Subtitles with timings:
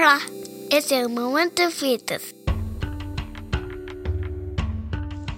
[0.00, 0.20] Olá,
[0.70, 2.22] esse é o Momento Fitas.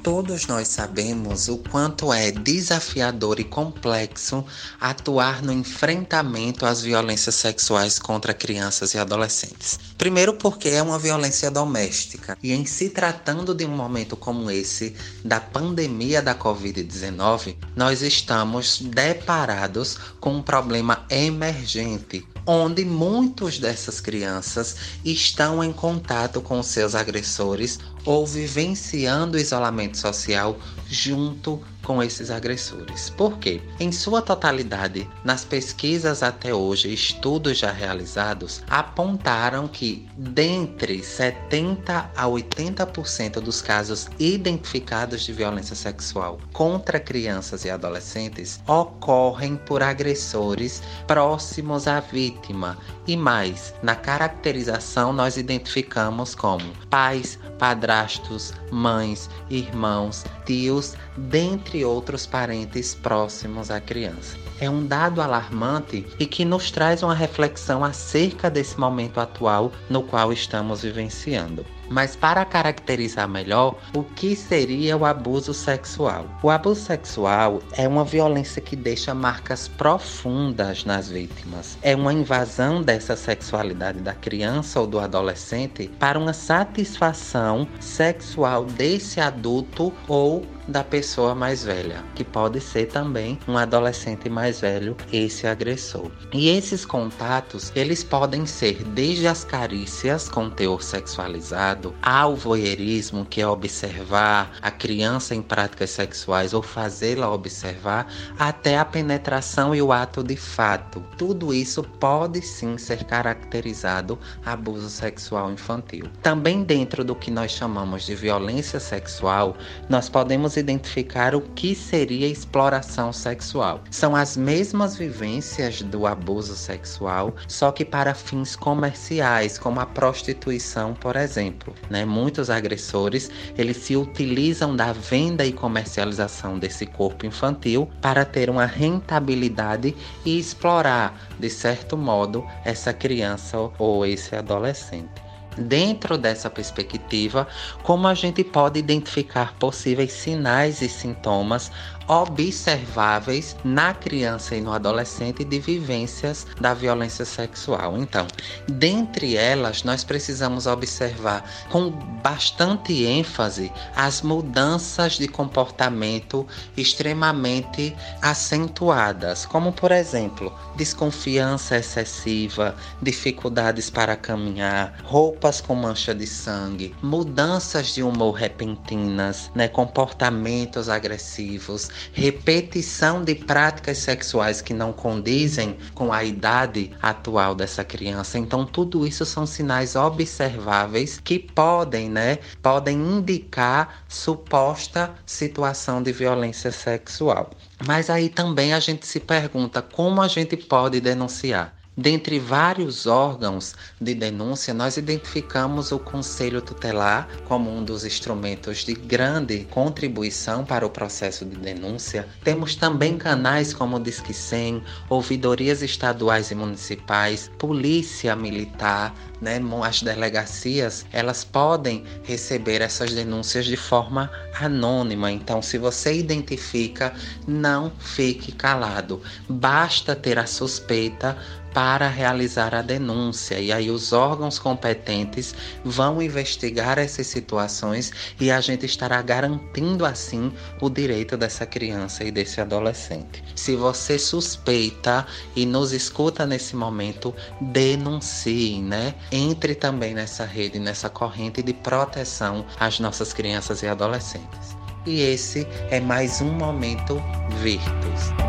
[0.03, 4.45] Todos nós sabemos o quanto é desafiador e complexo
[4.79, 9.81] atuar no enfrentamento às violências sexuais contra crianças e adolescentes.
[9.97, 14.95] Primeiro, porque é uma violência doméstica, e em se tratando de um momento como esse,
[15.25, 24.77] da pandemia da Covid-19, nós estamos deparados com um problema emergente onde muitos dessas crianças
[25.05, 30.59] estão em contato com seus agressores ou vivenciando isolamento social
[30.89, 33.11] junto com esses agressores.
[33.11, 33.61] Por quê?
[33.81, 42.25] Em sua totalidade, nas pesquisas até hoje, estudos já realizados apontaram que dentre 70 a
[42.27, 51.89] 80% dos casos identificados de violência sexual contra crianças e adolescentes ocorrem por agressores próximos
[51.89, 52.79] à vítima.
[53.05, 62.95] E mais, na caracterização nós identificamos como pais, padrastos, mães, irmãos, tios, dentre outros parentes
[62.95, 64.37] próximos à criança.
[64.61, 70.03] É um dado alarmante e que nos traz uma reflexão acerca desse momento atual no
[70.03, 71.65] qual estamos vivenciando.
[71.91, 76.25] Mas para caracterizar melhor, o que seria o abuso sexual?
[76.41, 81.77] O abuso sexual é uma violência que deixa marcas profundas nas vítimas.
[81.83, 89.21] É uma invasão dessa sexualidade da criança ou do adolescente para uma satisfação sexual desse
[89.21, 95.47] adulto ou da pessoa mais velha, que pode ser também um adolescente mais velho, esse
[95.47, 96.11] agressor.
[96.33, 103.41] E esses contatos, eles podem ser desde as carícias com teor sexualizado, ao voyeurismo, que
[103.41, 108.07] é observar a criança em práticas sexuais ou fazê-la observar,
[108.39, 111.03] até a penetração e o ato de fato.
[111.17, 116.07] Tudo isso pode sim ser caracterizado abuso sexual infantil.
[116.23, 119.57] Também dentro do que nós chamamos de violência sexual,
[119.89, 123.81] nós podemos identificar o que seria exploração sexual.
[123.91, 130.95] São as mesmas vivências do abuso sexual, só que para fins comerciais, como a prostituição,
[130.95, 131.70] por exemplo.
[131.89, 132.05] Né?
[132.05, 138.67] Muitos agressores eles se utilizam da venda e comercialização desse corpo infantil para ter uma
[138.67, 139.95] rentabilidade
[140.25, 145.30] e explorar, de certo modo, essa criança ou esse adolescente.
[145.61, 147.47] Dentro dessa perspectiva,
[147.83, 151.71] como a gente pode identificar possíveis sinais e sintomas
[152.11, 157.97] observáveis na criança e no adolescente de vivências da violência sexual.
[157.97, 158.27] Então,
[158.67, 161.91] dentre elas, nós precisamos observar com
[162.21, 166.45] bastante ênfase as mudanças de comportamento
[166.77, 176.95] extremamente acentuadas, como por exemplo, desconfiança excessiva, dificuldades para caminhar, roupas com mancha de sangue,
[177.03, 186.13] mudanças de humor repentinas, né, comportamentos agressivos, repetição de práticas sexuais que não condizem com
[186.13, 188.39] a idade atual dessa criança.
[188.39, 196.71] Então, tudo isso são sinais observáveis que podem, né, podem indicar suposta situação de violência
[196.71, 197.51] sexual.
[197.87, 201.80] Mas aí também a gente se pergunta como a gente pode denunciar.
[202.01, 208.95] Dentre vários órgãos de denúncia, nós identificamos o Conselho Tutelar como um dos instrumentos de
[208.95, 212.27] grande contribuição para o processo de denúncia.
[212.43, 220.03] Temos também canais como o Disque 100, ouvidorias estaduais e municipais, polícia militar, né, as
[220.03, 225.31] delegacias, elas podem receber essas denúncias de forma anônima.
[225.31, 227.13] Então, se você identifica,
[227.47, 229.23] não fique calado.
[229.49, 231.37] Basta ter a suspeita
[231.73, 233.59] para realizar a denúncia.
[233.59, 235.55] E aí os órgãos competentes
[235.85, 242.31] vão investigar essas situações e a gente estará garantindo assim o direito dessa criança e
[242.31, 243.43] desse adolescente.
[243.55, 249.15] Se você suspeita e nos escuta nesse momento, denuncie, né?
[249.31, 254.77] Entre também nessa rede, nessa corrente de proteção às nossas crianças e adolescentes.
[255.07, 257.23] E esse é mais um momento
[257.63, 258.40] Virtus.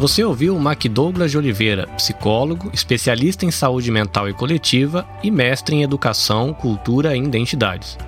[0.00, 5.30] Você ouviu o Mac Douglas de Oliveira, psicólogo, especialista em saúde mental e coletiva e
[5.30, 7.98] mestre em educação, cultura e identidades.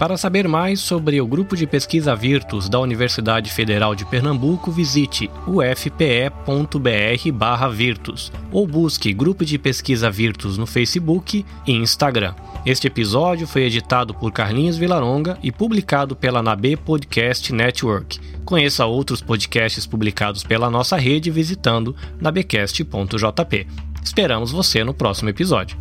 [0.00, 5.30] Para saber mais sobre o grupo de pesquisa Virtus da Universidade Federal de Pernambuco, visite
[5.46, 12.34] ufpe.br/virtus ou busque Grupo de Pesquisa Virtus no Facebook e Instagram.
[12.64, 18.18] Este episódio foi editado por Carlinhos Vilaronga e publicado pela Nabe Podcast Network.
[18.42, 23.66] Conheça outros podcasts publicados pela nossa rede visitando nabecast.jp.
[24.02, 25.76] Esperamos você no próximo episódio.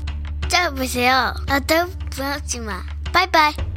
[0.49, 1.35] Tchau, pessoal.
[1.47, 2.83] Até a próxima.
[3.13, 3.68] Bye, bye.